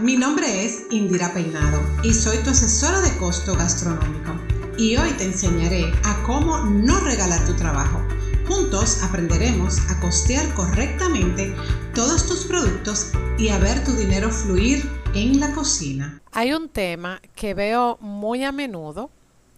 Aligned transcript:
Mi 0.00 0.16
nombre 0.16 0.64
es 0.64 0.84
Indira 0.90 1.32
Peinado 1.32 1.80
y 2.02 2.12
soy 2.12 2.38
tu 2.38 2.50
asesora 2.50 3.00
de 3.00 3.16
costo 3.16 3.56
gastronómico. 3.56 4.34
Y 4.76 4.96
hoy 4.96 5.10
te 5.12 5.24
enseñaré 5.24 5.84
a 6.04 6.22
cómo 6.24 6.58
no 6.58 7.00
regalar 7.00 7.46
tu 7.46 7.54
trabajo. 7.54 8.02
Juntos 8.46 9.02
aprenderemos 9.02 9.78
a 9.90 9.98
costear 10.00 10.52
correctamente 10.54 11.54
todos 11.94 12.26
tus 12.26 12.44
productos 12.44 13.12
y 13.38 13.48
a 13.48 13.58
ver 13.58 13.82
tu 13.84 13.92
dinero 13.92 14.30
fluir 14.30 14.84
en 15.14 15.40
la 15.40 15.52
cocina. 15.52 16.20
Hay 16.32 16.52
un 16.52 16.68
tema 16.68 17.22
que 17.34 17.54
veo 17.54 17.96
muy 18.00 18.44
a 18.44 18.52
menudo 18.52 19.10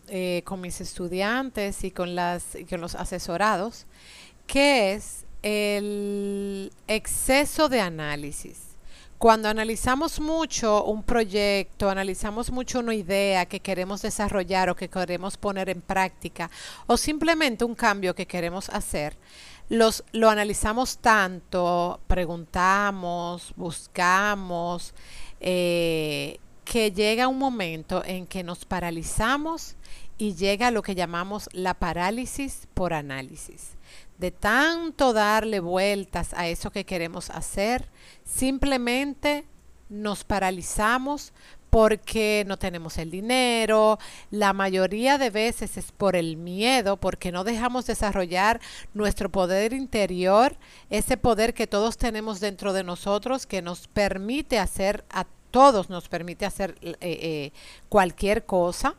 eh, 0.08 0.42
con 0.44 0.60
mis 0.60 0.80
estudiantes 0.80 1.82
y 1.82 1.90
con, 1.90 2.10
y 2.10 2.64
con 2.64 2.80
los 2.80 2.94
asesorados, 2.94 3.86
que 4.46 4.92
es 4.92 5.24
el 5.42 6.70
exceso 6.86 7.68
de 7.68 7.80
análisis 7.80 8.67
cuando 9.18 9.48
analizamos 9.48 10.20
mucho 10.20 10.84
un 10.84 11.02
proyecto, 11.02 11.90
analizamos 11.90 12.52
mucho 12.52 12.78
una 12.78 12.94
idea 12.94 13.46
que 13.46 13.60
queremos 13.60 14.00
desarrollar 14.00 14.70
o 14.70 14.76
que 14.76 14.88
queremos 14.88 15.36
poner 15.36 15.68
en 15.68 15.80
práctica, 15.80 16.50
o 16.86 16.96
simplemente 16.96 17.64
un 17.64 17.74
cambio 17.74 18.14
que 18.14 18.26
queremos 18.26 18.68
hacer, 18.68 19.16
los, 19.68 20.04
lo 20.12 20.30
analizamos 20.30 20.98
tanto, 20.98 22.00
preguntamos, 22.06 23.52
buscamos, 23.56 24.94
eh, 25.40 26.38
que 26.70 26.92
llega 26.92 27.28
un 27.28 27.38
momento 27.38 28.02
en 28.04 28.26
que 28.26 28.44
nos 28.44 28.66
paralizamos 28.66 29.76
y 30.18 30.34
llega 30.34 30.70
lo 30.70 30.82
que 30.82 30.94
llamamos 30.94 31.48
la 31.52 31.72
parálisis 31.72 32.68
por 32.74 32.92
análisis. 32.92 33.70
De 34.18 34.32
tanto 34.32 35.14
darle 35.14 35.60
vueltas 35.60 36.34
a 36.34 36.46
eso 36.46 36.70
que 36.70 36.84
queremos 36.84 37.30
hacer, 37.30 37.88
simplemente 38.22 39.46
nos 39.88 40.24
paralizamos 40.24 41.32
porque 41.70 42.44
no 42.46 42.58
tenemos 42.58 42.98
el 42.98 43.10
dinero, 43.10 43.98
la 44.30 44.52
mayoría 44.52 45.16
de 45.16 45.30
veces 45.30 45.78
es 45.78 45.90
por 45.92 46.16
el 46.16 46.36
miedo, 46.36 46.98
porque 46.98 47.32
no 47.32 47.44
dejamos 47.44 47.86
desarrollar 47.86 48.60
nuestro 48.92 49.30
poder 49.30 49.72
interior, 49.72 50.56
ese 50.90 51.16
poder 51.16 51.54
que 51.54 51.66
todos 51.66 51.96
tenemos 51.96 52.40
dentro 52.40 52.74
de 52.74 52.84
nosotros 52.84 53.46
que 53.46 53.62
nos 53.62 53.88
permite 53.88 54.58
hacer, 54.58 55.04
a 55.10 55.26
todos 55.58 55.90
nos 55.90 56.08
permite 56.08 56.46
hacer 56.46 56.76
eh, 56.82 56.94
eh, 57.00 57.52
cualquier 57.88 58.46
cosa. 58.46 58.94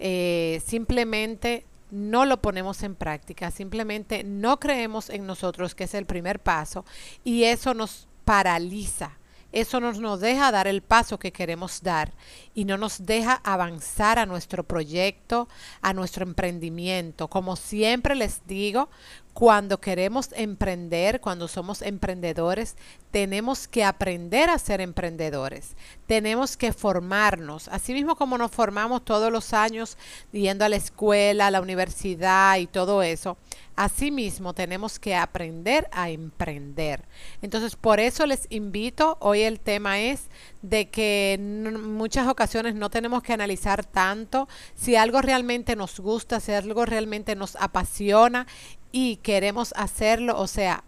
Eh, 0.00 0.60
simplemente 0.66 1.64
no 1.92 2.24
lo 2.24 2.42
ponemos 2.42 2.82
en 2.82 2.96
práctica, 2.96 3.52
simplemente 3.52 4.24
no 4.24 4.58
creemos 4.58 5.08
en 5.08 5.24
nosotros, 5.24 5.76
que 5.76 5.84
es 5.84 5.94
el 5.94 6.06
primer 6.06 6.40
paso, 6.40 6.84
y 7.22 7.44
eso 7.44 7.74
nos 7.74 8.08
paraliza. 8.24 9.18
Eso 9.52 9.78
nos, 9.78 10.00
nos 10.00 10.18
deja 10.18 10.50
dar 10.50 10.66
el 10.66 10.82
paso 10.82 11.20
que 11.20 11.32
queremos 11.32 11.80
dar 11.82 12.12
y 12.54 12.64
no 12.64 12.76
nos 12.76 13.06
deja 13.06 13.40
avanzar 13.44 14.18
a 14.18 14.26
nuestro 14.26 14.64
proyecto, 14.64 15.48
a 15.80 15.92
nuestro 15.92 16.24
emprendimiento. 16.24 17.28
Como 17.28 17.54
siempre 17.54 18.16
les 18.16 18.46
digo, 18.48 18.90
cuando 19.32 19.80
queremos 19.80 20.30
emprender, 20.32 21.20
cuando 21.20 21.48
somos 21.48 21.82
emprendedores, 21.82 22.76
tenemos 23.10 23.68
que 23.68 23.84
aprender 23.84 24.50
a 24.50 24.58
ser 24.58 24.80
emprendedores. 24.80 25.76
Tenemos 26.06 26.56
que 26.56 26.72
formarnos, 26.72 27.68
así 27.68 27.92
mismo 27.92 28.16
como 28.16 28.38
nos 28.38 28.50
formamos 28.50 29.04
todos 29.04 29.32
los 29.32 29.52
años 29.52 29.96
yendo 30.32 30.64
a 30.64 30.68
la 30.68 30.76
escuela, 30.76 31.46
a 31.46 31.50
la 31.50 31.60
universidad 31.60 32.58
y 32.58 32.66
todo 32.66 33.02
eso. 33.02 33.36
Asimismo, 33.76 34.52
tenemos 34.52 34.98
que 34.98 35.14
aprender 35.14 35.88
a 35.92 36.10
emprender. 36.10 37.04
Entonces, 37.40 37.76
por 37.76 37.98
eso 37.98 38.26
les 38.26 38.46
invito, 38.50 39.16
hoy 39.20 39.40
el 39.40 39.58
tema 39.58 40.00
es 40.00 40.28
de 40.62 40.90
que 40.90 41.34
en 41.34 41.94
muchas 41.94 42.28
ocasiones 42.28 42.74
no 42.74 42.90
tenemos 42.90 43.22
que 43.22 43.32
analizar 43.32 43.84
tanto 43.84 44.48
si 44.74 44.96
algo 44.96 45.22
realmente 45.22 45.76
nos 45.76 46.00
gusta, 46.00 46.40
si 46.40 46.52
algo 46.52 46.84
realmente 46.84 47.34
nos 47.36 47.56
apasiona 47.56 48.46
y 48.92 49.16
queremos 49.16 49.72
hacerlo, 49.76 50.38
o 50.38 50.46
sea, 50.46 50.84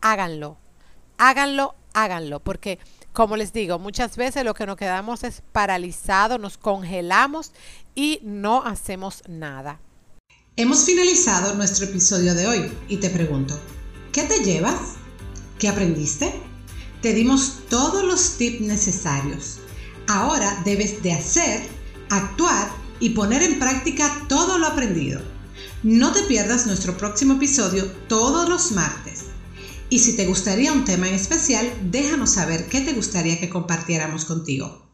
háganlo, 0.00 0.58
háganlo, 1.18 1.74
háganlo, 1.94 2.40
porque 2.40 2.78
como 3.12 3.38
les 3.38 3.54
digo, 3.54 3.78
muchas 3.78 4.18
veces 4.18 4.44
lo 4.44 4.52
que 4.52 4.66
nos 4.66 4.76
quedamos 4.76 5.24
es 5.24 5.42
paralizado, 5.52 6.36
nos 6.36 6.58
congelamos 6.58 7.52
y 7.94 8.20
no 8.22 8.62
hacemos 8.62 9.22
nada. 9.26 9.80
Hemos 10.56 10.84
finalizado 10.84 11.54
nuestro 11.54 11.86
episodio 11.86 12.34
de 12.34 12.46
hoy 12.46 12.72
y 12.88 12.98
te 12.98 13.08
pregunto, 13.08 13.58
¿qué 14.12 14.24
te 14.24 14.44
llevas? 14.44 14.96
¿Qué 15.58 15.68
aprendiste? 15.68 16.32
Te 17.06 17.14
dimos 17.14 17.60
todos 17.68 18.02
los 18.02 18.36
tips 18.36 18.62
necesarios. 18.62 19.58
Ahora 20.08 20.60
debes 20.64 21.04
de 21.04 21.12
hacer, 21.12 21.62
actuar 22.10 22.68
y 22.98 23.10
poner 23.10 23.44
en 23.44 23.60
práctica 23.60 24.24
todo 24.28 24.58
lo 24.58 24.66
aprendido. 24.66 25.20
No 25.84 26.10
te 26.10 26.24
pierdas 26.24 26.66
nuestro 26.66 26.96
próximo 26.96 27.34
episodio 27.34 27.86
todos 28.08 28.48
los 28.48 28.72
martes. 28.72 29.26
Y 29.88 30.00
si 30.00 30.16
te 30.16 30.26
gustaría 30.26 30.72
un 30.72 30.84
tema 30.84 31.08
en 31.08 31.14
especial, 31.14 31.72
déjanos 31.92 32.30
saber 32.30 32.66
qué 32.66 32.80
te 32.80 32.92
gustaría 32.92 33.38
que 33.38 33.50
compartiéramos 33.50 34.24
contigo. 34.24 34.85